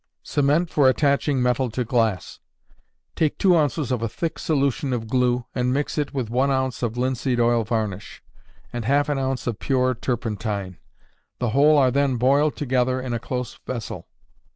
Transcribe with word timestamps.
Cement 0.23 0.67
for 0.67 0.89
Attaching 0.89 1.43
Metal 1.43 1.69
to 1.69 1.83
Glass. 1.83 2.39
Take 3.15 3.37
two 3.37 3.55
ounces 3.55 3.91
of 3.91 4.01
a 4.01 4.09
thick 4.09 4.39
solution 4.39 4.93
of 4.93 5.07
glue, 5.07 5.45
and 5.53 5.71
mix 5.71 5.95
it 5.95 6.11
with 6.11 6.27
one 6.31 6.49
ounce 6.49 6.81
of 6.81 6.97
linseed 6.97 7.39
oil 7.39 7.63
varnish, 7.63 8.23
and 8.73 8.83
half 8.85 9.09
an 9.09 9.19
ounce 9.19 9.45
of 9.45 9.59
pure 9.59 9.93
turpentine; 9.93 10.79
the 11.37 11.49
whole 11.51 11.77
are 11.77 11.91
then 11.91 12.15
boiled 12.17 12.55
together 12.55 12.99
in 12.99 13.13
a 13.13 13.19
close 13.19 13.59
vessel. 13.67 14.07